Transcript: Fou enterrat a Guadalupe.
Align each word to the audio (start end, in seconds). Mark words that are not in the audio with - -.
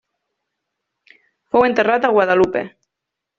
Fou 1.51 1.67
enterrat 1.69 2.09
a 2.09 2.13
Guadalupe. 2.17 2.65